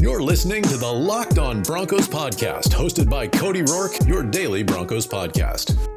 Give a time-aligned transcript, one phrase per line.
[0.00, 5.06] You're listening to the Locked On Broncos podcast, hosted by Cody Roark, your daily Broncos
[5.06, 5.91] podcast.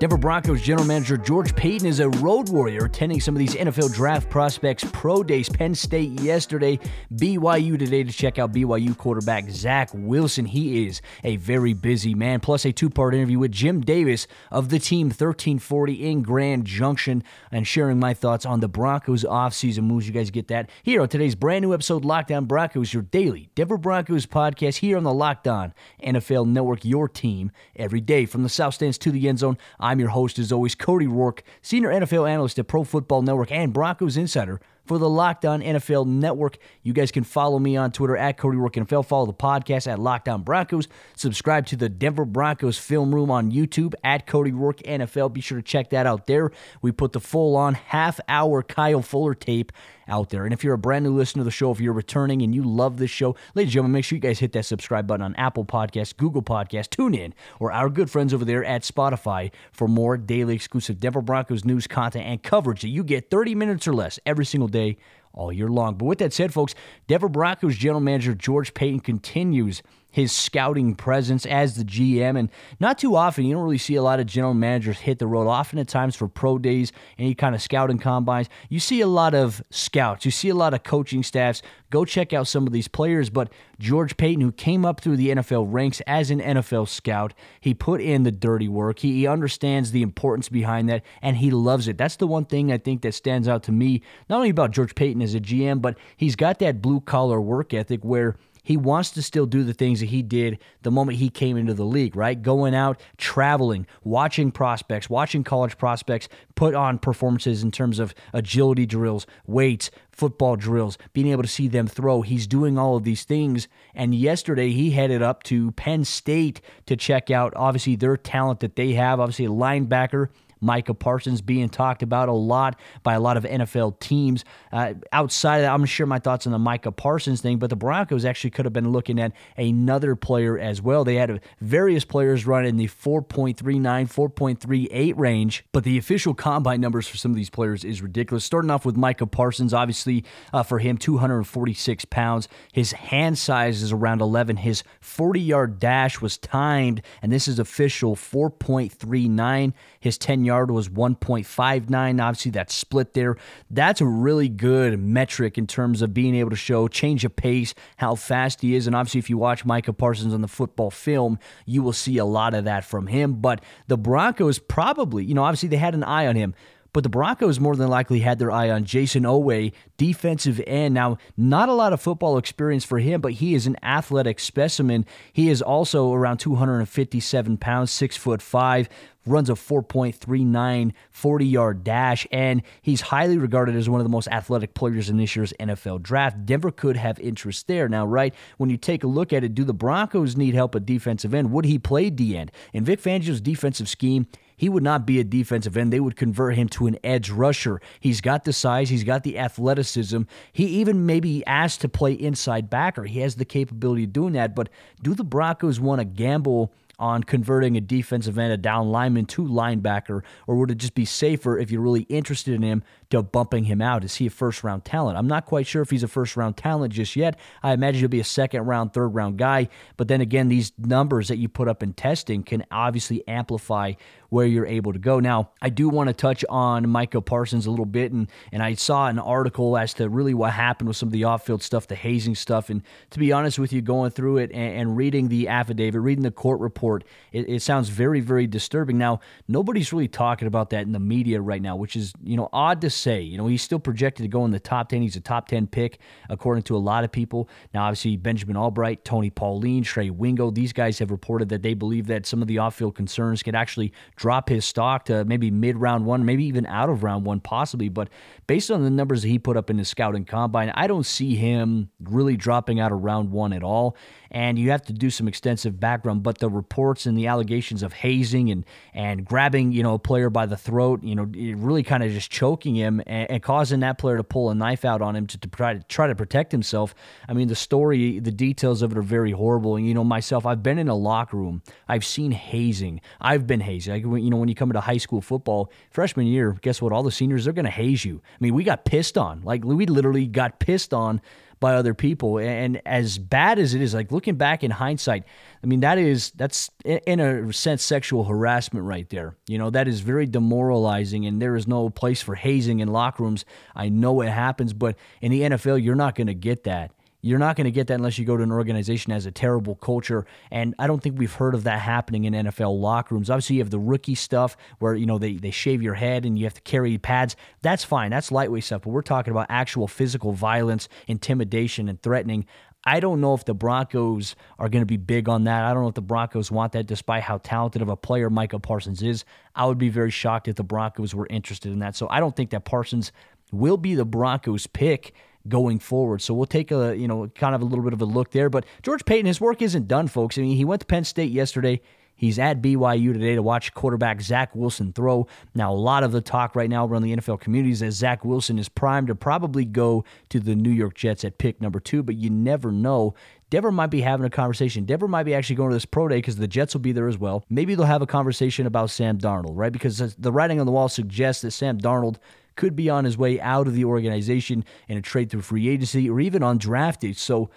[0.00, 3.92] Denver Broncos general manager George Paton is a road warrior attending some of these NFL
[3.92, 5.48] draft prospects pro days.
[5.48, 6.78] Penn State yesterday,
[7.12, 10.46] BYU today to check out BYU quarterback Zach Wilson.
[10.46, 12.38] He is a very busy man.
[12.38, 17.24] Plus, a two part interview with Jim Davis of the team 1340 in Grand Junction
[17.50, 20.06] and sharing my thoughts on the Broncos offseason moves.
[20.06, 23.50] You guys get that here on today's brand new episode, Locked On Broncos, your daily
[23.56, 28.44] Denver Broncos podcast here on the Locked On NFL Network, your team every day from
[28.44, 29.58] the South Stands to the end zone.
[29.80, 33.72] I'm your host, as always, Cody Roark, senior NFL analyst at Pro Football Network and
[33.72, 36.58] Broncos Insider for the Locked On NFL Network.
[36.82, 39.06] You guys can follow me on Twitter at Cody Roark NFL.
[39.06, 40.88] Follow the podcast at Locked On Broncos.
[41.14, 45.32] Subscribe to the Denver Broncos Film Room on YouTube at Cody Roark NFL.
[45.32, 46.50] Be sure to check that out there.
[46.82, 49.72] We put the full on half hour Kyle Fuller tape
[50.08, 50.44] out there.
[50.44, 52.62] And if you're a brand new listener to the show, if you're returning and you
[52.62, 55.34] love this show, ladies and gentlemen, make sure you guys hit that subscribe button on
[55.36, 60.16] Apple Podcasts, Google Podcasts, TuneIn, or our good friends over there at Spotify for more
[60.16, 64.18] daily exclusive Denver Broncos news content and coverage that you get 30 minutes or less
[64.26, 64.96] every single day
[65.32, 65.94] all year long.
[65.94, 66.74] But with that said, folks,
[67.06, 72.38] Denver Broncos general manager George Paton continues his scouting presence as the GM.
[72.38, 72.50] And
[72.80, 75.46] not too often, you don't really see a lot of general managers hit the road.
[75.46, 79.34] Often at times for pro days, any kind of scouting combines, you see a lot
[79.34, 81.62] of scouts, you see a lot of coaching staffs.
[81.90, 83.30] Go check out some of these players.
[83.30, 87.72] But George Paton, who came up through the NFL ranks as an NFL scout, he
[87.72, 88.98] put in the dirty work.
[88.98, 91.96] He, he understands the importance behind that, and he loves it.
[91.96, 94.94] That's the one thing I think that stands out to me, not only about George
[94.94, 99.10] Paton as a GM, but he's got that blue collar work ethic where he wants
[99.10, 102.16] to still do the things that he did the moment he came into the league,
[102.16, 102.40] right?
[102.40, 108.86] Going out, traveling, watching prospects, watching college prospects put on performances in terms of agility
[108.86, 112.22] drills, weights, football drills, being able to see them throw.
[112.22, 113.68] He's doing all of these things.
[113.94, 118.76] And yesterday he headed up to Penn State to check out, obviously, their talent that
[118.76, 119.20] they have.
[119.20, 120.28] Obviously, a linebacker
[120.60, 124.44] Micah Parsons being talked about a lot by a lot of NFL teams.
[124.72, 127.58] Uh, outside of that, I'm going to share my thoughts on the Micah Parsons thing,
[127.58, 131.04] but the Broncos actually could have been looking at another player as well.
[131.04, 137.08] They had various players run in the 4.39, 4.38 range, but the official combine numbers
[137.08, 138.44] for some of these players is ridiculous.
[138.44, 142.48] Starting off with Micah Parsons, obviously uh, for him, 246 pounds.
[142.72, 144.56] His hand size is around 11.
[144.56, 149.72] His 40 yard dash was timed, and this is official 4.39.
[150.00, 152.22] His 10 yard was 1.59.
[152.22, 153.36] Obviously, that split there.
[153.70, 157.74] That's a really good metric in terms of being able to show change of pace,
[157.96, 158.86] how fast he is.
[158.86, 162.24] And obviously, if you watch Micah Parsons on the football film, you will see a
[162.24, 163.34] lot of that from him.
[163.34, 166.54] But the Broncos probably, you know, obviously they had an eye on him.
[166.92, 170.94] But the Broncos more than likely had their eye on Jayson Oweh, defensive end.
[170.94, 175.04] Now, not a lot of football experience for him, but he is an athletic specimen.
[175.32, 178.88] He is also around 257 pounds, six foot five,
[179.28, 184.28] runs a 4.39 40 yard dash, and he's highly regarded as one of the most
[184.28, 186.46] athletic players in this year's NFL draft.
[186.46, 187.88] Denver could have interest there.
[187.88, 190.86] Now, right, when you take a look at it, do the Broncos need help at
[190.86, 191.52] defensive end?
[191.52, 192.50] Would he play D end?
[192.72, 194.26] In Vic Fangio's defensive scheme,
[194.58, 195.92] he would not be a defensive end.
[195.92, 197.80] They would convert him to an edge rusher.
[198.00, 200.22] He's got the size, he's got the athleticism.
[200.52, 203.04] He even maybe asked to play inside backer.
[203.04, 204.54] He has the capability of doing that.
[204.54, 204.68] But
[205.00, 206.74] do the Broncos want to gamble?
[206.98, 211.04] on converting a defensive end, a down lineman to linebacker, or would it just be
[211.04, 214.04] safer if you're really interested in him to bumping him out?
[214.04, 215.16] Is he a first round talent?
[215.16, 217.38] I'm not quite sure if he's a first round talent just yet.
[217.62, 219.68] I imagine he'll be a second round, third round guy.
[219.96, 223.94] But then again, these numbers that you put up in testing can obviously amplify
[224.30, 225.20] where you're able to go.
[225.20, 228.74] Now, I do want to touch on Micah Parsons a little bit, and, and I
[228.74, 231.86] saw an article as to really what happened with some of the off field stuff,
[231.86, 232.68] the hazing stuff.
[232.68, 236.24] And to be honest with you, going through it and, and reading the affidavit, reading
[236.24, 238.98] the court report, it, it sounds very, very disturbing.
[238.98, 242.50] Now, nobody's really talking about that in the media right now, which is, you know,
[242.52, 243.20] odd to say.
[243.20, 245.02] You know, he's still projected to go in the top 10.
[245.02, 245.98] He's a top 10 pick,
[246.28, 247.48] according to a lot of people.
[247.72, 252.06] Now, obviously, Benjamin Albright, Tony Pauline, Trey Wingo, these guys have reported that they believe
[252.08, 255.76] that some of the off field concerns could actually drop his stock to maybe mid
[255.76, 257.88] round one, maybe even out of round one, possibly.
[257.88, 258.08] But
[258.46, 261.36] based on the numbers that he put up in his scouting combine, I don't see
[261.36, 263.96] him really dropping out of round one at all
[264.30, 266.22] and you have to do some extensive background.
[266.22, 270.30] But the reports and the allegations of hazing and and grabbing, you know, a player
[270.30, 271.24] by the throat, you know,
[271.56, 274.54] really kind of just choking him him and, and, causing that player to pull a
[274.54, 276.94] knife out on him to, to try to try to protect himself.
[277.28, 279.76] I mean, the story, the details of it are very horrible.
[279.76, 281.62] And you know, myself, I've been in a locker room.
[281.86, 283.00] I've seen hazing.
[283.20, 283.88] I've been hazed.
[283.88, 286.92] Like, you know, when you come into high school football, freshman year, guess what?
[286.92, 288.20] All the seniors they're going to haze you.
[288.32, 289.42] I mean, we got pissed on.
[289.42, 291.20] Like we literally got pissed on
[291.60, 292.38] by other people.
[292.38, 295.24] And as bad as it is, like looking back in hindsight,
[295.62, 299.36] I mean, that is, that's in a sense sexual harassment right there.
[299.46, 303.22] You know, that is very demoralizing, and there is no place for hazing in locker
[303.22, 303.44] rooms.
[303.74, 306.92] I know it happens, but in the NFL, you're not going to get that.
[307.20, 309.32] You're not going to get that unless you go to an organization that has a
[309.32, 310.24] terrible culture.
[310.52, 313.28] And I don't think we've heard of that happening in NFL locker rooms.
[313.28, 316.38] Obviously, you have the rookie stuff where, you know, they, they shave your head and
[316.38, 317.34] you have to carry pads.
[317.60, 318.10] That's fine.
[318.10, 318.82] That's lightweight stuff.
[318.82, 322.46] But we're talking about actual physical violence, intimidation, and threatening.
[322.84, 325.64] I don't know if the Broncos are going to be big on that.
[325.64, 328.60] I don't know if the Broncos want that, despite how talented of a player Micah
[328.60, 329.24] Parsons is.
[329.56, 331.96] I would be very shocked if the Broncos were interested in that.
[331.96, 333.10] So I don't think that Parsons
[333.50, 335.14] will be the Broncos' pick
[335.48, 336.22] going forward.
[336.22, 338.50] So we'll take a, you know, kind of a little bit of a look there.
[338.50, 340.38] But George Paton, his work isn't done, folks.
[340.38, 341.80] I mean, he went to Penn State yesterday.
[342.18, 345.28] He's at BYU today to watch quarterback Zach Wilson throw.
[345.54, 348.24] Now, a lot of the talk right now around the NFL community is that Zach
[348.24, 352.02] Wilson is primed to probably go to the New York Jets at pick number two,
[352.02, 353.14] but you never know.
[353.50, 354.84] Denver might be having a conversation.
[354.84, 357.06] Denver might be actually going to this pro day because the Jets will be there
[357.06, 357.44] as well.
[357.48, 359.72] Maybe they'll have a conversation about Sam Darnold, right?
[359.72, 362.16] Because the writing on the wall suggests that Sam Darnold
[362.58, 366.10] could be on his way out of the organization in a trade through free agency
[366.10, 367.16] or even undrafted.
[367.16, 367.48] So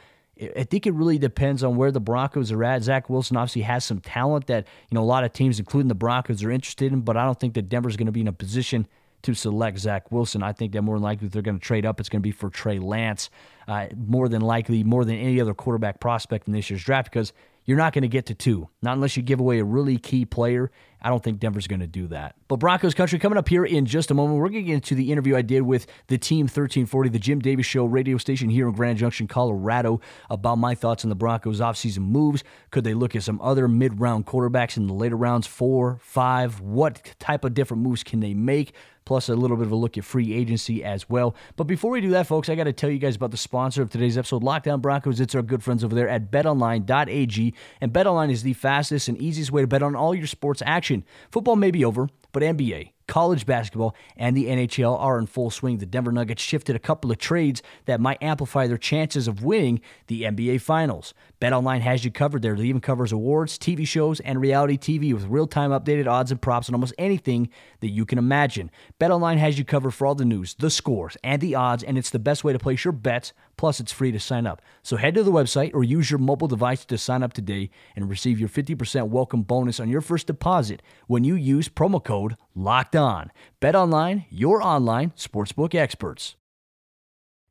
[0.56, 2.84] I think it really depends on where the Broncos are at.
[2.84, 5.96] Zach Wilson obviously has some talent that you know a lot of teams, including the
[5.96, 8.34] Broncos, are interested in, but I don't think that Denver's going to be in a
[8.34, 8.88] position
[9.24, 10.42] to select Zach Wilson.
[10.42, 12.32] I think that more than likely they're going to trade up, it's going to be
[12.32, 13.30] for Trey Lance,
[13.68, 17.34] uh, more than likely, more than any other quarterback prospect in this year's draft because
[17.66, 20.26] you're not going to get to two, not unless you give away a really key
[20.26, 20.72] player.
[21.02, 22.36] I don't think Denver's going to do that.
[22.48, 24.40] But Broncos country coming up here in just a moment.
[24.40, 27.40] We're going to get into the interview I did with the Team 1340, the Jim
[27.40, 30.00] Davis Show radio station here in Grand Junction, Colorado,
[30.30, 32.44] about my thoughts on the Broncos offseason moves.
[32.70, 36.60] Could they look at some other mid round quarterbacks in the later rounds, four, five?
[36.60, 38.74] What type of different moves can they make?
[39.06, 41.36] plus a little bit of a look at free agency as well.
[41.56, 43.82] But before we do that, folks, I got to tell you guys about the sponsor
[43.82, 45.20] of today's episode, Locked On Broncos.
[45.20, 47.54] It's our good friends over there at betonline.ag.
[47.82, 50.91] And betonline is the fastest and easiest way to bet on all your sports action.
[51.32, 55.80] Football may be over, but NBA college basketball, and the NHL are in full swing.
[55.80, 59.82] The Denver Nuggets shifted a couple of trades that might amplify their chances of winning
[60.08, 61.14] the NBA Finals.
[61.42, 62.54] BetOnline has you covered there.
[62.54, 66.70] It even covers awards, TV shows, and reality TV with real-time updated odds and props
[66.70, 67.50] on almost anything
[67.82, 68.72] that you can imagine.
[68.98, 72.12] BetOnline has you covered for all the news, the scores, and the odds, and it's
[72.12, 74.60] the best way to place your bets Plus, it's free to sign up.
[74.82, 78.10] So head to the website or use your mobile device to sign up today and
[78.10, 82.96] receive your 50% welcome bonus on your first deposit when you use promo code LOCKED
[82.96, 83.32] ON.
[83.60, 86.38] Bet online, your online sportsbook experts.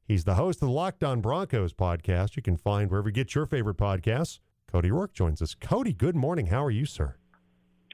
[0.02, 2.34] He's the host of the Locked On Broncos podcast.
[2.34, 4.40] You can find wherever you get your favorite podcasts.
[4.66, 5.54] Cody Roark joins us.
[5.54, 6.46] Cody, good morning.
[6.46, 7.14] How are you, sir?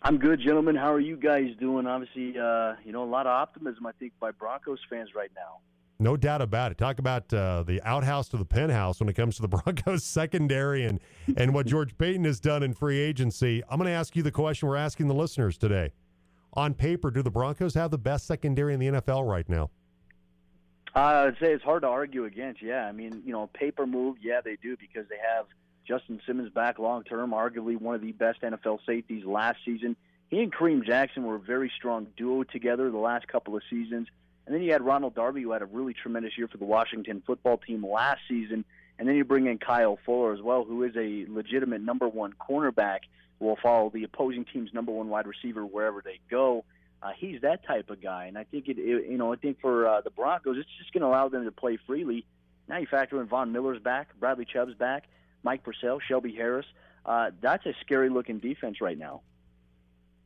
[0.00, 0.74] I'm good, gentlemen.
[0.74, 1.86] How are you guys doing?
[1.86, 5.58] Obviously, uh, you know, a lot of optimism, I think, by Broncos fans right now.
[5.98, 6.78] No doubt about it.
[6.78, 10.84] Talk about uh, the outhouse to the penthouse when it comes to the Broncos secondary
[10.84, 11.00] and,
[11.36, 13.62] and what George Paton has done in free agency.
[13.70, 15.92] I'm going to ask you the question we're asking the listeners today.
[16.52, 19.70] On paper, do the Broncos have the best secondary in the NFL right now?
[20.94, 22.62] Uh, I'd say it's hard to argue against.
[22.62, 24.16] Yeah, I mean, you know, paper move.
[24.22, 25.46] Yeah, they do because they have
[25.86, 29.96] Justin Simmons back long term, arguably one of the best NFL safeties last season.
[30.28, 34.08] He and Kareem Jackson were a very strong duo together the last couple of seasons.
[34.46, 37.22] And then you had Ronald Darby, who had a really tremendous year for the Washington
[37.26, 38.64] football team last season.
[38.98, 42.32] And then you bring in Kyle Fuller as well, who is a legitimate number one
[42.32, 43.00] cornerback
[43.38, 46.64] will follow the opposing team's number one wide receiver wherever they go.
[47.02, 49.60] Uh, he's that type of guy, and I think it, it you know, I think
[49.60, 52.24] for uh, the Broncos, it's just going to allow them to play freely.
[52.68, 55.04] Now you factor in Von Miller's back, Bradley Chubb's back,
[55.42, 56.66] Mike Purcell, Shelby Harris.
[57.04, 59.20] Uh, that's a scary looking defense right now.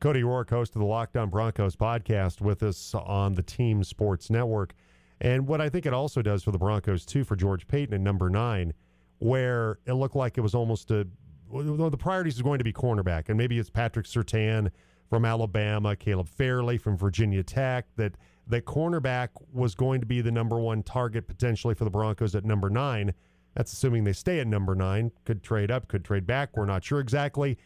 [0.01, 4.31] Cody Roark, host of the Locked On Broncos podcast, with us on the Team Sports
[4.31, 4.73] Network.
[5.21, 8.01] And what I think it also does for the Broncos, too, for George Paton at
[8.01, 8.73] number nine,
[9.19, 11.07] where it looked like it was almost a
[11.51, 14.71] well, the priorities are going to be cornerback, and maybe it's Patrick Surtain
[15.07, 18.15] from Alabama, Caleb Farley from Virginia Tech, that
[18.47, 22.43] that cornerback was going to be the number one target potentially for the Broncos at
[22.43, 23.13] number nine.
[23.53, 25.11] That's assuming they stay at number nine.
[25.25, 26.57] Could trade up, could trade back.
[26.57, 27.59] We're not sure exactly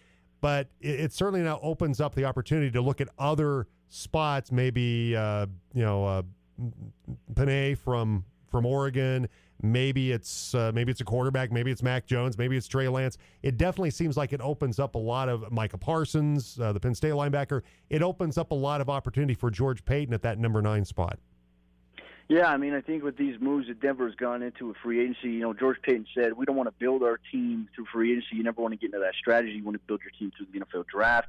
[0.46, 4.52] but it, it, certainly now opens up the opportunity to look at other spots.
[4.52, 6.22] Maybe uh, you know uh,
[7.34, 9.28] Penei from from Oregon.
[9.64, 11.52] Maybe it's uh, maybe it's a quarterback.
[11.52, 12.38] Maybe it's Mac Jones.
[12.38, 13.18] Maybe it's Trey Lance.
[13.42, 16.94] It definitely seems like it opens up a lot of Micah Parsons, uh, the Penn
[16.94, 17.64] State linebacker.
[17.90, 21.18] It opens up a lot of opportunity for George Paton at that number nine spot.
[22.28, 25.30] Yeah, I mean, I think with these moves that Denver's gone into with free agency,
[25.30, 28.36] you know, George Paton said we don't want to build our team through free agency.
[28.36, 29.54] You never want to get into that strategy.
[29.54, 31.28] You want to build your team through the NFL draft.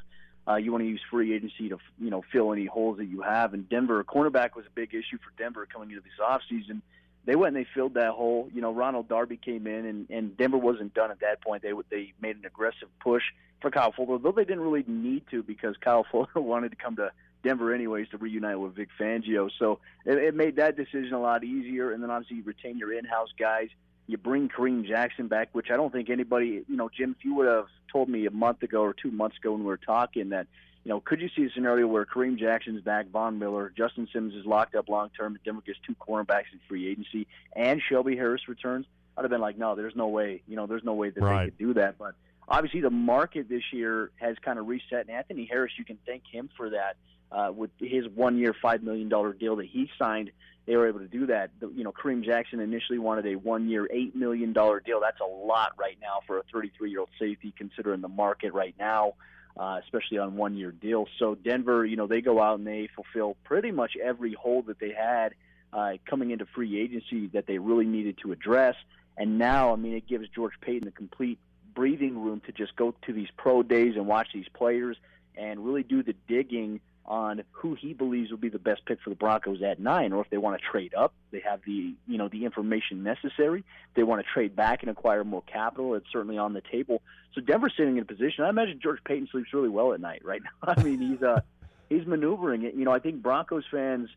[0.48, 3.20] Uh, you want to use free agency to you know fill any holes that you
[3.20, 3.52] have.
[3.52, 6.80] And Denver, cornerback was a big issue for Denver coming into this offseason.
[7.26, 8.48] They went and they filled that hole.
[8.54, 11.62] You know, Ronald Darby came in, and, and Denver wasn't done at that point.
[11.62, 13.24] They they made an aggressive push
[13.60, 16.96] for Kyle Fuller, though they didn't really need to because Kyle Fuller wanted to come
[16.96, 17.10] to
[17.46, 19.50] Denver anyways to reunite with Vic Fangio.
[19.58, 21.92] So it, it made that decision a lot easier.
[21.92, 23.68] And then obviously you retain your in-house guys.
[24.08, 27.34] You bring Kareem Jackson back, which I don't think anybody, you know, Jim, if you
[27.34, 30.30] would have told me a month ago or two months ago when we were talking
[30.30, 30.46] that,
[30.84, 34.34] you know, could you see a scenario where Kareem Jackson's back, Von Miller, Justin Simmons
[34.34, 37.26] is locked up long term, Denver gets two cornerbacks in free agency,
[37.56, 38.86] and Shelby Harris returns?
[39.16, 40.42] I'd have been like, no, there's no way.
[40.46, 41.44] You know, there's no way that right.
[41.44, 41.98] they could do that.
[41.98, 42.14] But
[42.46, 46.22] obviously, the market this year has kind of reset, and Anthony Harris, you can thank
[46.30, 46.96] him for that.
[47.30, 50.30] Uh, with his one-year, five million dollar deal that he signed,
[50.66, 51.50] they were able to do that.
[51.60, 55.00] The, you know, Kareem Jackson initially wanted a one-year, eight million dollar deal.
[55.00, 59.14] That's a lot right now for a 33-year-old safety, considering the market right now,
[59.56, 61.08] uh, especially on one-year deals.
[61.18, 64.78] So Denver, you know, they go out and they fulfill pretty much every hole that
[64.78, 65.34] they had
[65.72, 68.74] uh, coming into free agency that they really needed to address.
[69.16, 71.38] And now, I mean, it gives George Paton a complete
[71.74, 74.96] breathing room to just go to these pro days and watch these players
[75.36, 79.10] and really do the digging on who he believes will be the best pick for
[79.10, 82.18] the Broncos at nine, or if they want to trade up, they have the you
[82.18, 83.60] know the information necessary.
[83.60, 85.94] If they want to trade back and acquire more capital.
[85.94, 87.02] It's certainly on the table.
[87.34, 88.44] So Denver's sitting in a position.
[88.44, 90.74] I imagine George Paton sleeps really well at night right now.
[90.76, 91.40] I mean, he's uh
[91.88, 92.74] he's maneuvering it.
[92.74, 94.08] You know, I think Broncos fans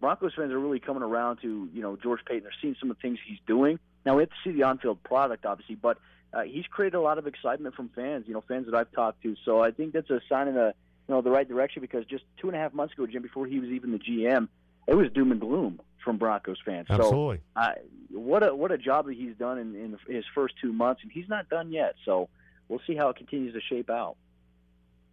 [0.00, 2.42] Broncos fans are really coming around to you know George Paton.
[2.44, 3.78] They're seeing some of the things he's doing.
[4.06, 5.98] Now we have to see the on-field product, obviously, but
[6.32, 8.24] uh, he's created a lot of excitement from fans.
[8.26, 9.36] You know, fans that I've talked to.
[9.44, 10.74] So I think that's a sign of the
[11.08, 13.46] you know the right direction because just two and a half months ago, Jim, before
[13.46, 14.48] he was even the GM,
[14.86, 16.86] it was doom and gloom from Broncos fans.
[16.90, 17.40] Absolutely.
[17.54, 17.74] So, uh,
[18.10, 21.10] what a what a job that he's done in, in his first two months, and
[21.10, 21.94] he's not done yet.
[22.04, 22.28] So
[22.68, 24.16] we'll see how it continues to shape out.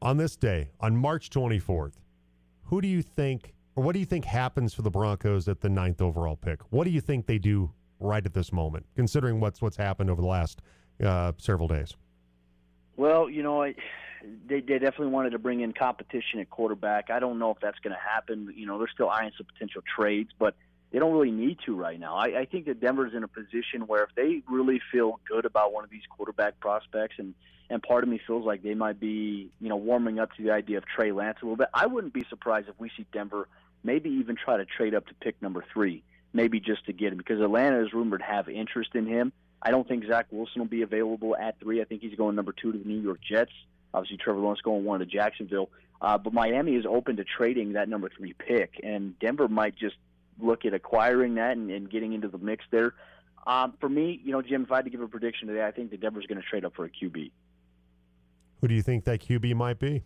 [0.02, 1.94] On this day, on March 24th,
[2.66, 5.70] who do you think, or what do you think happens for the Broncos at the
[5.70, 6.60] ninth overall pick?
[6.70, 10.22] What do you think they do right at this moment, considering what's what's happened over
[10.22, 10.62] the last
[11.04, 11.96] uh, several days?
[12.98, 13.75] Well, you know, I
[14.48, 17.10] they, they definitely wanted to bring in competition at quarterback.
[17.10, 18.53] I don't know if that's going to happen.
[18.55, 20.55] You know, they're still eyeing some potential trades, but
[20.91, 22.15] they don't really need to right now.
[22.15, 25.74] I, I think that Denver's in a position where if they really feel good about
[25.74, 27.34] one of these quarterback prospects, and
[27.70, 30.51] and part of me feels like they might be, you know, warming up to the
[30.51, 31.67] idea of Trey Lance a little bit.
[31.74, 33.48] I wouldn't be surprised if we see Denver
[33.84, 37.17] maybe even try to trade up to pick number three, maybe just to get him,
[37.17, 39.34] because Atlanta is rumored to have interest in him.
[39.62, 41.82] I don't think Zach Wilson will be available at three.
[41.82, 43.51] I think he's going number two to the New York Jets.
[43.96, 45.70] Obviously, Trevor Lawrence going one to Jacksonville.
[46.02, 49.96] Uh, but Miami is open to trading that number three pick, and Denver might just
[50.38, 52.94] look at acquiring that and, and getting into the mix there.
[53.48, 55.72] Um, for me, you know, Jim, if I had to give a prediction today, I
[55.72, 57.32] think that Denver's going to trade up for a QB.
[58.60, 60.04] Who do you think that QB might be?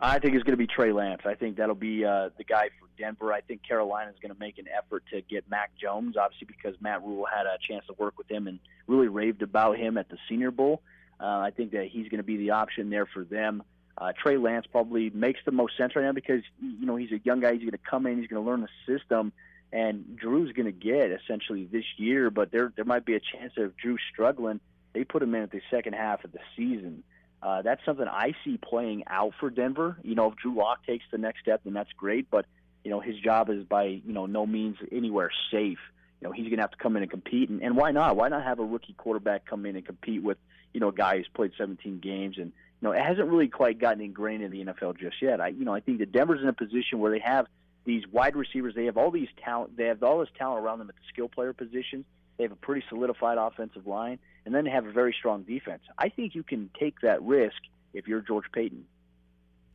[0.00, 1.22] I think it's going to be Trey Lance.
[1.24, 3.32] I think that'll be uh, the guy for Denver.
[3.32, 6.74] I think Carolina is going to make an effort to get Mac Jones, obviously because
[6.80, 8.58] Matt Rhule had a chance to work with him and
[8.88, 10.82] really raved about him at the Senior Bowl.
[11.22, 13.62] Uh, I think that he's going to be the option there for them.
[13.96, 17.20] Uh, Trey Lance probably makes the most sense right now because you know he's a
[17.22, 17.52] young guy.
[17.52, 18.18] He's going to come in.
[18.18, 19.32] He's going to learn the system,
[19.72, 22.30] and Drew's going to get essentially this year.
[22.30, 24.60] But there there might be a chance of Drew struggling.
[24.94, 27.04] They put him in at the second half of the season.
[27.42, 29.98] Uh, that's something I see playing out for Denver.
[30.02, 32.30] You know, if Drew Lock takes the next step, then that's great.
[32.30, 32.46] But
[32.84, 35.78] you know, his job is by you know no means anywhere safe.
[36.20, 38.16] You know, he's going to have to come in and compete, and, and why not?
[38.16, 40.38] Why not have a rookie quarterback come in and compete with
[40.72, 42.52] you know, a guy who's played 17 games and
[42.82, 45.40] you know, it hasn't really quite gotten ingrained in the NFL just yet.
[45.40, 47.46] I, you know, I think that Denver's in a position where they have
[47.84, 48.74] these wide receivers.
[48.74, 49.76] They have all these talent.
[49.76, 52.04] They have all this talent around them at the skill player positions.
[52.36, 55.82] They have a pretty solidified offensive line, and then they have a very strong defense.
[55.98, 57.56] I think you can take that risk
[57.92, 58.84] if you're George Paton.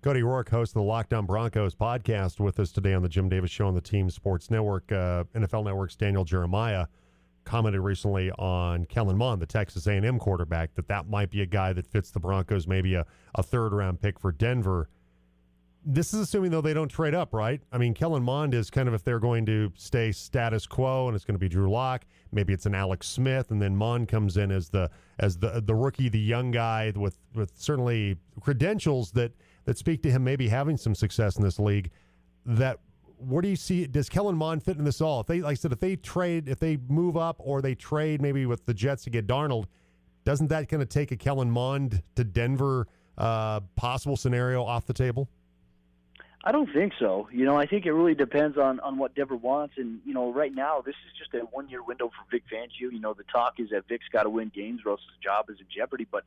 [0.02, 3.30] Cody Roark host of the Locked On Broncos podcast, with us today on the Jim
[3.30, 6.88] Davis Show on the Team Sports Network, uh, NFL Network's Daniel Jeremiah
[7.48, 11.74] commented recently on Kellen Mond, the Texas A&M quarterback, that that might be a guy
[11.74, 14.90] that fits the Broncos, maybe a, a third round pick for Denver.
[15.86, 17.62] This is assuming though they don't trade up, right?
[17.72, 21.16] I mean, Kellen Mond is kind of if they're going to stay status quo and
[21.16, 24.36] it's going to be Drew Lock, maybe it's an Alex Smith, and then Mond comes
[24.36, 24.90] in as the
[25.20, 29.32] as the the rookie, the young guy with with certainly credentials that
[29.64, 31.90] that speak to him maybe having some success in this league.
[32.46, 32.80] That
[33.18, 35.22] where do you see does Kellen Mond fit in this all?
[35.22, 38.22] If they like I said, if they trade, if they move up or they trade
[38.22, 39.66] maybe with the Jets to get Darnold,
[40.24, 44.94] doesn't that kind of take a Kellen Mond to Denver uh, possible scenario off the
[44.94, 45.30] table?
[46.44, 47.28] I don't think so.
[47.32, 50.32] You know, I think it really depends on on what Denver wants, and you know,
[50.32, 52.92] right now this is just a one year window for Vic Fangio.
[52.92, 55.50] You know, the talk is that Vic's got to win games, or else his job
[55.50, 56.08] is in jeopardy.
[56.10, 56.24] But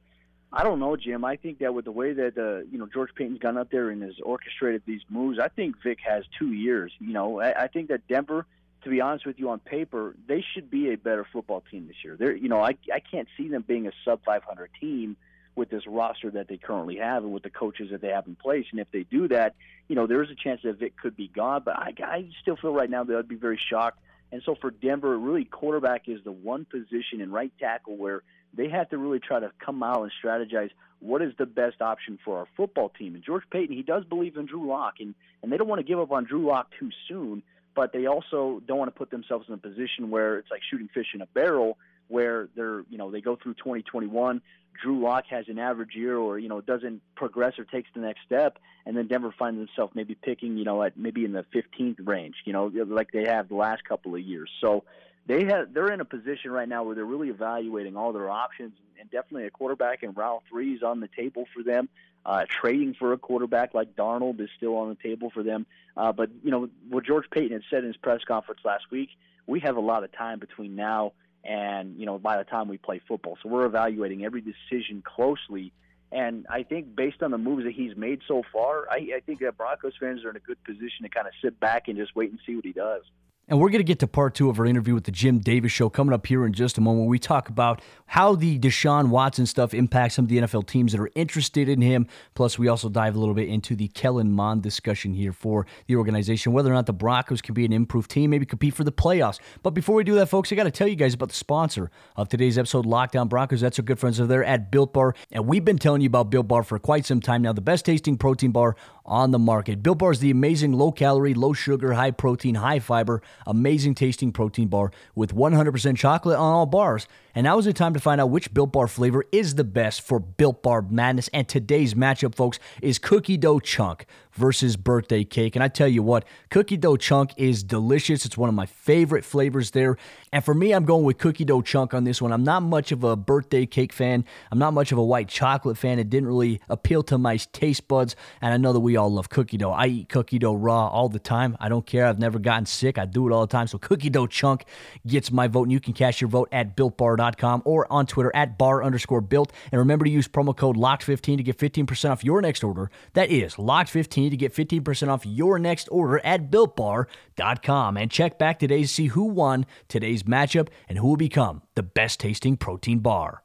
[0.53, 1.25] I don't know, Jim.
[1.25, 3.91] I think that with the way that uh, you know George Paton's gone up there
[3.91, 6.93] and has orchestrated these moves, I think Vic has two years.
[6.99, 8.47] You know, I, I think that Denver,
[8.83, 11.97] to be honest with you, on paper, they should be a better football team this
[12.03, 12.17] year.
[12.17, 15.17] They're, you know, I I can't see them being a sub 500 team
[15.55, 18.35] with this roster that they currently have and with the coaches that they have in
[18.35, 18.67] place.
[18.71, 19.55] And if they do that,
[19.89, 21.63] you know, there is a chance that Vic could be gone.
[21.65, 23.99] But I, I still feel right now that I'd be very shocked.
[24.33, 28.23] And so for Denver, really, quarterback is the one position in right tackle where
[28.55, 32.19] they have to really try to come out and strategize what is the best option
[32.25, 33.15] for our football team.
[33.15, 35.87] And George Paton, he does believe in Drew Lock, and, and they don't want to
[35.87, 37.43] give up on Drew Lock too soon,
[37.75, 40.89] but they also don't want to put themselves in a position where it's like shooting
[40.93, 41.79] fish in a barrel,
[42.09, 44.43] where they're, you know, they go through 2021,
[44.83, 48.21] Drew Lock has an average year or, you know, doesn't progress or takes the next
[48.27, 52.07] step, and then Denver finds themselves maybe picking, you know, at maybe in the 15th
[52.07, 54.51] range, you know, like they have the last couple of years.
[54.61, 54.85] So
[55.31, 58.73] they have they're in a position right now where they're really evaluating all their options,
[58.99, 61.89] and definitely a quarterback in round three is on the table for them.
[62.27, 65.67] Uh, trading for a quarterback like Darnold is still on the table for them.
[65.97, 69.11] Uh, but you know what George Paton had said in his press conference last week,
[69.47, 71.13] we have a lot of time between now
[71.45, 73.39] and you know by the time we play football.
[73.43, 75.73] So we're evaluating every decision closely.
[76.13, 79.39] And I think based on the moves that he's made so far, I, I think
[79.41, 82.17] that Broncos fans are in a good position to kind of sit back and just
[82.17, 83.03] wait and see what he does.
[83.51, 85.73] And we're going to get to part two of our interview with the Jim Davis
[85.73, 87.09] Show coming up here in just a moment.
[87.09, 91.01] We talk about how the Deshaun Watson stuff impacts some of the NFL teams that
[91.01, 92.07] are interested in him.
[92.35, 95.97] Plus, we also dive a little bit into the Kellen Mond discussion here for the
[95.97, 98.93] organization, whether or not the Broncos can be an improved team, maybe compete for the
[98.93, 99.41] playoffs.
[99.65, 101.91] But before we do that, folks, I got to tell you guys about the sponsor
[102.15, 103.63] of today's episode, Locked On Broncos.
[103.63, 105.17] That's our good friends over there at Built Bar.
[105.33, 107.53] And we've been telling you about Built Bar for quite some time now.
[107.53, 108.77] The best tasting protein bar
[109.11, 109.83] on the market.
[109.83, 114.31] Built Bar is the amazing low calorie, low sugar, high protein, high fiber, amazing tasting
[114.31, 117.09] protein bar with 100% chocolate on all bars.
[117.35, 120.03] And now is the time to find out which Built Bar flavor is the best
[120.03, 121.29] for Built Bar madness.
[121.33, 125.57] And today's matchup, folks, is cookie dough chunk versus birthday cake.
[125.57, 128.25] And I tell you what, cookie dough chunk is delicious.
[128.25, 129.97] It's one of my favorite flavors there.
[130.33, 132.33] And for me, I'm going with cookie dough chunk on this one.
[132.33, 134.25] I'm not much of a birthday cake fan.
[134.51, 135.99] I'm not much of a white chocolate fan.
[135.99, 138.17] It didn't really appeal to my taste buds.
[138.41, 139.73] And I know that we all love cookie dough.
[139.73, 141.57] I eat cookie dough raw all the time.
[141.61, 142.07] I don't care.
[142.07, 142.99] I've never gotten sick.
[142.99, 143.67] I do it all the time.
[143.67, 144.65] So cookie dough chunk
[145.07, 145.65] gets my vote.
[145.65, 146.77] And you can cast your vote at
[147.21, 149.53] builtbar.com or on Twitter at bar underscore built.
[149.71, 152.91] And remember to use promo code LOCKED15 to get 15% off your next order.
[153.15, 157.97] That is LOCKED15 to get 15% off your next order at builtbar.com.
[157.97, 161.83] And check back today to see who won today's matchup and who will become the
[161.83, 163.43] best tasting protein bar.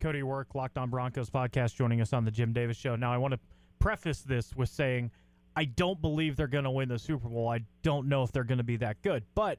[0.00, 2.96] Cody Roark, Locked On Broncos podcast, joining us on the Jim Davis Show.
[2.96, 3.40] Now, I want to
[3.78, 5.10] preface this with saying
[5.56, 7.48] I don't believe they're going to win the Super Bowl.
[7.48, 9.24] I don't know if they're going to be that good.
[9.34, 9.58] But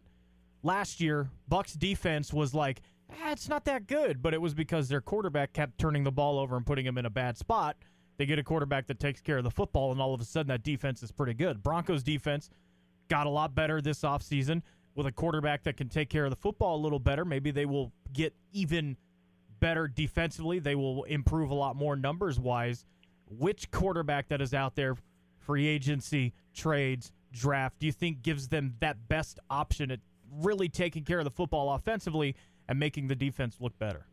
[0.63, 4.87] last year, Bucks defense was like, eh, it's not that good, but it was because
[4.89, 7.77] their quarterback kept turning the ball over and putting him in a bad spot.
[8.17, 10.47] They get a quarterback that takes care of the football, and all of a sudden
[10.47, 11.61] that defense is pretty good.
[11.61, 12.49] Broncos defense
[13.07, 14.61] got a lot better this offseason
[14.95, 17.23] with a quarterback that can take care of the football a little better.
[17.23, 18.97] Maybe they will get even
[19.59, 20.59] better defensively.
[20.59, 22.85] They will improve a lot more numbers wise.
[23.29, 24.95] Which quarterback that is out there,
[25.37, 29.99] free agency, trades, draft, do you think gives them that best option at
[30.31, 32.35] really taking care of the football offensively
[32.67, 34.05] and making the defense look better?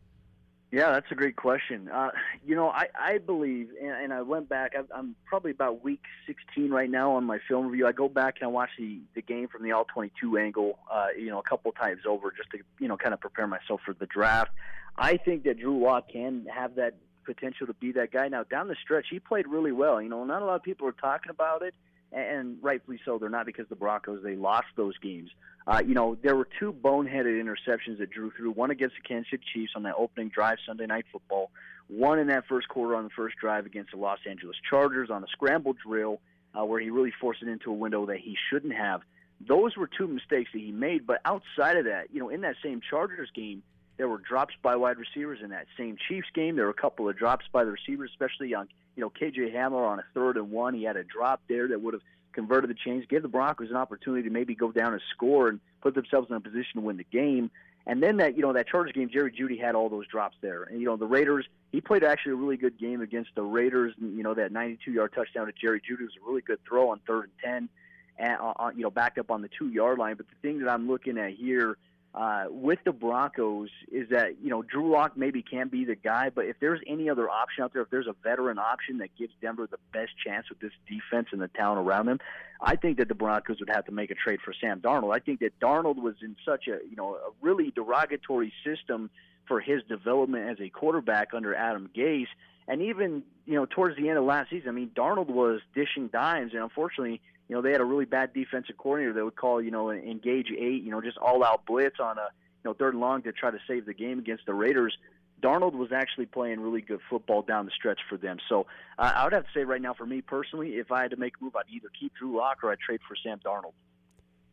[0.71, 1.87] Yeah, that's a great question.
[1.87, 2.09] Uh,
[2.45, 4.73] you know, I, I believe, and, and I went back.
[4.77, 7.87] I, I'm probably about week 16 right now on my film review.
[7.87, 11.07] I go back and I watch the the game from the all 22 angle, uh,
[11.17, 13.93] you know, a couple times over just to you know kind of prepare myself for
[13.93, 14.51] the draft.
[14.97, 18.27] I think that Drew Lock can have that potential to be that guy.
[18.27, 20.01] Now down the stretch, he played really well.
[20.01, 21.73] You know, not a lot of people are talking about it,
[22.15, 23.17] and rightfully so.
[23.17, 25.29] They're not because the Broncos they lost those games.
[25.67, 28.51] Uh, you know, there were two boneheaded interceptions that Drew threw.
[28.51, 31.51] One against the Kansas City Chiefs on that opening drive Sunday Night Football.
[31.87, 35.23] One in that first quarter on the first drive against the Los Angeles Chargers on
[35.23, 36.19] a scramble drill
[36.53, 39.01] uh, where he really forced it into a window that he shouldn't have.
[39.45, 41.05] Those were two mistakes that he made.
[41.05, 43.61] But outside of that, you know, in that same Chargers game,
[43.97, 45.39] there were drops by wide receivers.
[45.43, 48.53] In that same Chiefs game, there were a couple of drops by the receivers, especially
[48.53, 50.73] on you know KJ Hamler on a third and one.
[50.73, 52.03] He had a drop there that would have
[52.33, 55.59] converted the chains, gave the Broncos an opportunity to maybe go down and score and
[55.81, 57.49] put themselves in a position to win the game.
[57.87, 60.63] And then that you know that Chargers game, Jerry Jeudy had all those drops there,
[60.63, 61.45] and you know the Raiders.
[61.71, 63.93] He played actually a really good game against the Raiders.
[63.99, 67.25] You know that 92-yard touchdown to Jerry Jeudy was a really good throw on third
[67.25, 67.69] and ten,
[68.17, 70.15] and uh, you know backed up on the two-yard line.
[70.15, 71.77] But the thing that I'm looking at here
[72.15, 76.29] uh, with the Broncos is that you know Drew Lock maybe can be the guy,
[76.33, 79.33] but if there's any other option out there, if there's a veteran option that gives
[79.41, 82.19] Denver the best chance with this defense and the talent around them,
[82.61, 85.13] I think that the Broncos would have to make a trade for Sam Darnold.
[85.13, 89.09] I think that Darnold was in such a you know a really derogatory system
[89.45, 92.27] for his development as a quarterback under Adam Gase,
[92.69, 96.07] and even you know towards the end of last season, I mean Darnold was dishing
[96.07, 99.61] dimes, and unfortunately you know, they had a really bad defensive coordinator that would call,
[99.61, 102.29] you know, engage eight, you know, just all out blitz on a,
[102.63, 104.97] you know, third and long to try to save the game against the Raiders.
[105.43, 108.37] Darnold was actually playing really good football down the stretch for them.
[108.49, 108.65] So
[108.97, 111.17] uh, I would have to say right now, for me personally, if I had to
[111.17, 113.73] make a move, I'd either keep Drew Lock or I'd trade for Sam Darnold.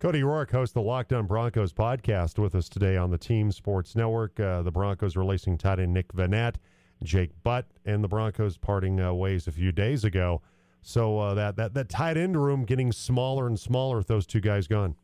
[0.00, 3.94] Cody Roark hosts the Locked On Broncos podcast with us today on the Team Sports
[3.94, 4.38] Network.
[4.38, 6.57] Uh, the Broncos releasing tight end Nick Vannett,
[7.05, 10.42] Jake Butt, and the Broncos parting uh, ways a few days ago.
[10.83, 14.40] So uh, that that that tight end room getting smaller and smaller with those two
[14.40, 14.97] guys gone.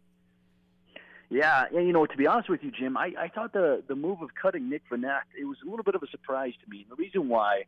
[1.30, 3.94] Yeah, and you know, to be honest with you, Jim, I, I thought the the
[3.94, 6.82] move of cutting Nick Vannett it was a little bit of a surprise to me.
[6.82, 7.64] And the reason why,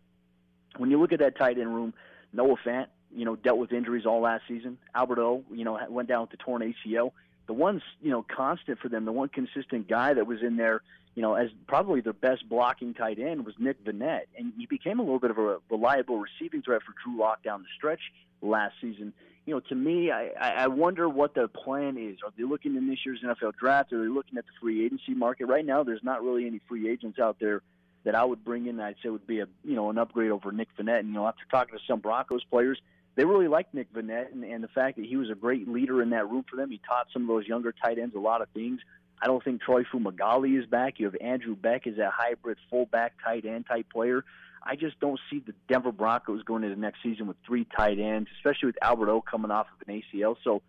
[0.76, 1.94] when you look at that tight end room,
[2.32, 4.78] Noah Fant, you know, dealt with injuries all last season.
[4.94, 7.12] Albert O, you know, went down with the torn ACL.
[7.46, 10.82] The one's you know constant for them, the one consistent guy that was in there
[11.14, 15.00] you know, as probably the best blocking tight end was Nick Vannett, and he became
[15.00, 18.00] a little bit of a reliable receiving threat for Drew Lock down the stretch
[18.40, 19.12] last season.
[19.46, 22.18] You know, to me, I, I wonder what the plan is.
[22.24, 23.92] Are they looking in this year's NFL draft?
[23.92, 25.82] Are they looking at the free agency market right now?
[25.82, 27.62] There's not really any free agents out there
[28.04, 28.76] that I would bring in.
[28.76, 31.00] That I'd say would be a you know an upgrade over Nick Vannett.
[31.00, 32.80] And you know, after talking to some Broncos players,
[33.16, 36.02] they really liked Nick Vannett and, and the fact that he was a great leader
[36.02, 36.70] in that room for them.
[36.70, 38.80] He taught some of those younger tight ends a lot of things.
[39.22, 40.98] I don't think Troy Fumagalli is back.
[40.98, 44.24] You have Andrew Beck as a hybrid fullback tight end type player.
[44.62, 47.98] I just don't see the Denver Broncos going into the next season with three tight
[47.98, 50.36] ends, especially with Albert O coming off of an ACL.
[50.44, 50.62] So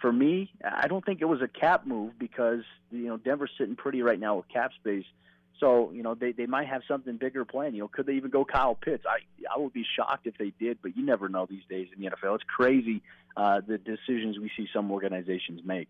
[0.00, 3.76] for me, I don't think it was a cap move because you know Denver's sitting
[3.76, 5.04] pretty right now with cap space.
[5.60, 7.74] So you know they they might have something bigger planned.
[7.74, 9.04] You know, could they even go Kyle Pitts?
[9.08, 9.18] I
[9.52, 12.10] I would be shocked if they did, but you never know these days in the
[12.10, 12.34] NFL.
[12.36, 13.02] It's crazy
[13.36, 15.88] uh, the decisions we see some organizations make.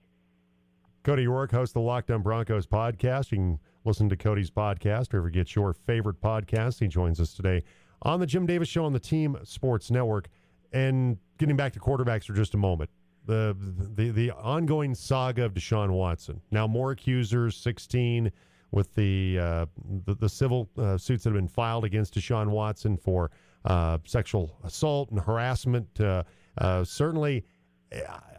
[1.06, 3.30] Cody Roark hosts the Locked On Broncos podcast.
[3.30, 6.80] You can listen to Cody's podcast wherever you get your favorite podcast.
[6.80, 7.62] He joins us today
[8.02, 10.26] on the Jim Davis Show on the Team Sports Network.
[10.72, 12.90] And getting back to quarterbacks for just a moment,
[13.24, 13.56] the
[13.94, 16.40] the the ongoing saga of Deshaun Watson.
[16.50, 18.32] Now more accusers, sixteen,
[18.72, 19.66] with the uh,
[20.06, 23.30] the, the, civil uh, suits that have been filed against Deshaun Watson for
[23.64, 26.00] uh, sexual assault and harassment.
[26.00, 26.24] Uh,
[26.58, 27.44] uh, certainly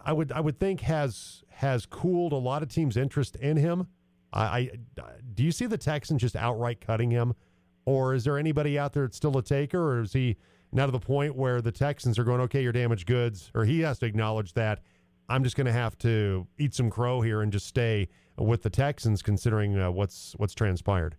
[0.08, 3.88] I would I would think has has cooled a lot of teams' interest in him.
[4.32, 4.72] I, I
[5.34, 7.34] do you see the Texans just outright cutting him,
[7.86, 10.38] or is there anybody out there that's still a taker, or is he
[10.72, 13.80] now to the point where the Texans are going, okay, you're damaged goods, or he
[13.80, 14.82] has to acknowledge that
[15.30, 18.70] I'm just going to have to eat some crow here and just stay with the
[18.70, 21.16] Texans, considering uh, what's what's transpired.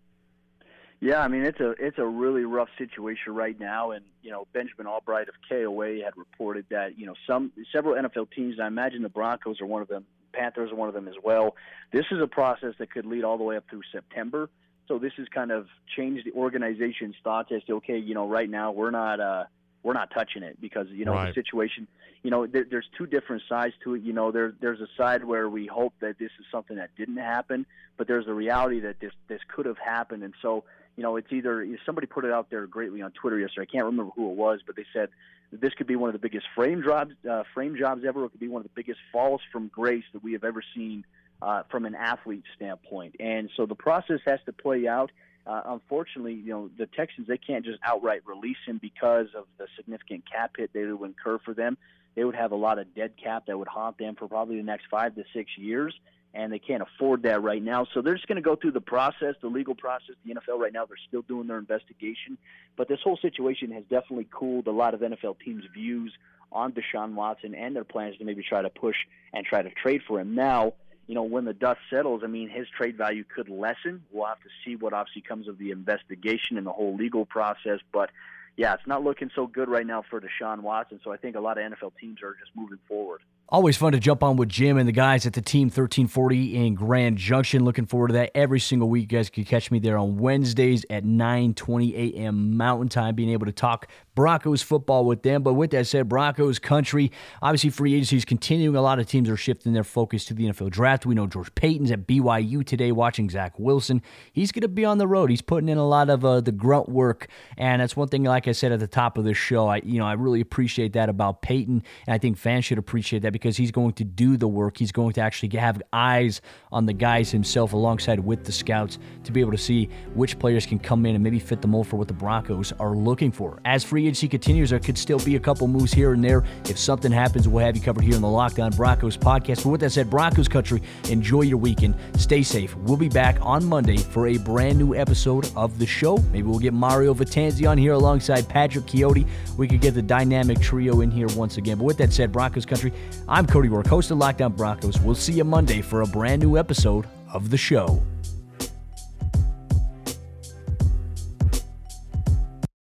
[1.00, 4.46] Yeah, I mean it's a it's a really rough situation right now, and you know
[4.52, 9.02] Benjamin Albright of KOA had reported that you know some several NFL teams, I imagine
[9.02, 11.56] the Broncos are one of them, Panthers are one of them as well.
[11.92, 14.48] This is a process that could lead all the way up through September.
[14.86, 18.48] So this has kind of changed the organization's thoughts as to okay, you know, right
[18.48, 19.44] now we're not uh,
[19.82, 21.34] we're not touching it because you know right.
[21.34, 21.86] the situation.
[22.22, 24.02] You know, there, there's two different sides to it.
[24.02, 27.18] You know, there there's a side where we hope that this is something that didn't
[27.18, 30.64] happen, but there's a reality that this this could have happened, and so
[30.98, 33.68] you know, it's either somebody put it out there greatly on Twitter yesterday.
[33.70, 35.10] I can't remember who it was, but they said
[35.52, 38.24] this could be one of the biggest frame jobs, uh, frame jobs ever.
[38.24, 41.04] It could be one of the biggest falls from grace that we have ever seen
[41.40, 43.16] uh, from an athlete standpoint.
[43.20, 45.10] And so the process has to play out.
[45.46, 49.66] Uh, unfortunately, you know, the Texans they can't just outright release him because of the
[49.76, 51.78] significant cap hit they would incur for them.
[52.14, 54.62] They would have a lot of dead cap that would haunt them for probably the
[54.62, 55.94] next five to six years
[56.34, 57.86] and they can't afford that right now.
[57.94, 60.14] So they're just going to go through the process, the legal process.
[60.24, 62.38] The NFL right now, they're still doing their investigation.
[62.76, 66.12] But this whole situation has definitely cooled a lot of NFL teams' views
[66.52, 68.96] on Deshaun Watson and their plans to maybe try to push
[69.32, 70.34] and try to trade for him.
[70.34, 70.74] Now,
[71.06, 74.04] you know, when the dust settles, I mean, his trade value could lessen.
[74.12, 77.80] We'll have to see what obviously comes of the investigation and the whole legal process.
[77.92, 78.10] But
[78.56, 81.00] yeah, it's not looking so good right now for Deshaun Watson.
[81.02, 83.20] So I think a lot of NFL teams are just moving forward.
[83.50, 86.74] Always fun to jump on with Jim and the guys at the Team 1340 in
[86.74, 87.64] Grand Junction.
[87.64, 89.10] Looking forward to that every single week.
[89.10, 92.58] You guys can catch me there on Wednesdays at 9:20 a.m.
[92.58, 95.42] Mountain Time, being able to talk Broncos football with them.
[95.42, 98.76] But with that said, Broncos country, obviously free agency is continuing.
[98.76, 101.06] A lot of teams are shifting their focus to the NFL draft.
[101.06, 104.02] We know George Paton's at BYU today watching Zach Wilson.
[104.30, 105.30] He's going to be on the road.
[105.30, 108.24] He's putting in a lot of uh, the grunt work, and that's one thing.
[108.24, 110.92] Like I said at the top of the show, I you know I really appreciate
[110.92, 114.36] that about Paton, and I think fans should appreciate that because he's going to do
[114.36, 114.76] the work.
[114.76, 116.40] He's going to actually have eyes
[116.72, 120.66] on the guys himself alongside with the scouts to be able to see which players
[120.66, 123.60] can come in and maybe fit the mold for what the Broncos are looking for.
[123.64, 126.44] As free agency continues, there could still be a couple moves here and there.
[126.64, 129.62] If something happens, we'll have you covered here in the Locked On Broncos podcast.
[129.62, 131.94] But with that said, Broncos country, enjoy your weekend.
[132.16, 132.76] Stay safe.
[132.76, 136.18] We'll be back on Monday for a brand new episode of the show.
[136.32, 139.26] Maybe we'll get Mario Vitanzi on here alongside Patrick Chiotti.
[139.56, 141.78] We could get the dynamic trio in here once again.
[141.78, 142.92] But with that said, Broncos country,
[143.30, 144.98] I'm Cody Roark, host of Locked On Broncos.
[145.00, 148.02] We'll see you Monday for a brand new episode of the show.